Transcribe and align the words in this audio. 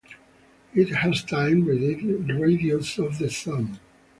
It 0.73 0.89
has 0.95 1.23
times 1.23 1.67
the 1.67 2.37
radius 2.41 2.97
of 2.97 3.19
the 3.19 3.29
Sun. 3.29 3.77